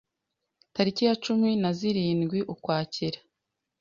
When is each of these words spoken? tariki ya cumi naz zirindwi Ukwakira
tariki 0.73 1.03
ya 1.07 1.13
cumi 1.23 1.49
naz 1.61 1.75
zirindwi 1.79 2.39
Ukwakira 2.53 3.19